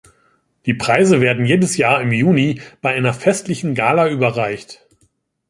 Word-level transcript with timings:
Die 0.65 0.73
Preise 0.73 1.21
werden 1.21 1.45
jedes 1.45 1.77
Jahr 1.77 2.01
im 2.01 2.11
Juni 2.11 2.59
bei 2.81 2.95
einer 2.95 3.13
festlichen 3.13 3.75
Gala 3.75 4.09
überreicht. 4.09 4.87